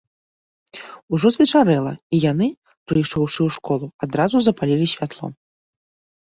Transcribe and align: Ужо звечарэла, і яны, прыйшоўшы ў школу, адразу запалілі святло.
Ужо 1.17 1.27
звечарэла, 1.35 1.91
і 2.15 2.21
яны, 2.31 2.47
прыйшоўшы 2.93 3.37
ў 3.43 3.49
школу, 3.59 3.85
адразу 4.07 4.37
запалілі 4.49 4.87
святло. 4.95 5.27